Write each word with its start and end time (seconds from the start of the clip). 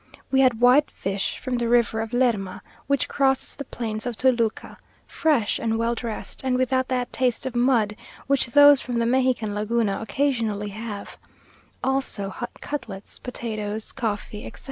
We 0.31 0.41
had 0.41 0.59
white 0.61 0.89
fish 0.89 1.37
from 1.37 1.59
the 1.59 1.69
river 1.69 1.99
of 2.01 2.11
Lerma, 2.11 2.63
which 2.87 3.07
crosses 3.07 3.55
the 3.55 3.65
plains 3.65 4.07
of 4.07 4.17
Toluca, 4.17 4.79
fresh 5.05 5.59
and 5.59 5.77
well 5.77 5.93
dressed, 5.93 6.43
and 6.43 6.57
without 6.57 6.87
that 6.87 7.13
taste 7.13 7.45
of 7.45 7.55
mud 7.55 7.95
which 8.25 8.47
those 8.47 8.81
from 8.81 8.97
the 8.97 9.05
Mexican 9.05 9.53
Laguna 9.53 9.99
occasionally 10.01 10.69
have; 10.69 11.19
also 11.83 12.31
hot 12.31 12.61
cutlets, 12.61 13.19
potatoes, 13.19 13.91
coffee, 13.91 14.43
etc. 14.43 14.59